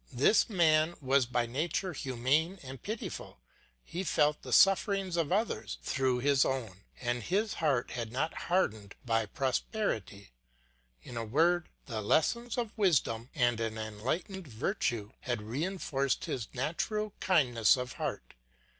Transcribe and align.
This 0.11 0.49
man 0.49 0.95
was 0.99 1.27
by 1.27 1.45
nature 1.45 1.93
humane 1.93 2.57
and 2.63 2.81
pitiful; 2.81 3.37
he 3.83 4.03
felt 4.03 4.41
the 4.41 4.51
sufferings 4.51 5.15
of 5.15 5.31
others 5.31 5.77
through 5.83 6.17
his 6.21 6.43
own, 6.43 6.81
and 6.99 7.21
his 7.21 7.53
heart 7.57 7.91
had 7.91 8.11
not 8.11 8.31
been 8.31 8.39
hardened 8.39 8.95
by 9.05 9.27
prosperity; 9.27 10.31
in 11.03 11.17
a 11.17 11.23
word, 11.23 11.69
the 11.85 12.01
lessons 12.01 12.57
of 12.57 12.75
wisdom 12.75 13.29
and 13.35 13.59
an 13.59 13.77
enlightened 13.77 14.47
virtue 14.47 15.11
had 15.19 15.43
reinforced 15.43 16.25
his 16.25 16.47
natural 16.51 17.13
kindness 17.19 17.77
of 17.77 17.93
heart. 17.93 18.33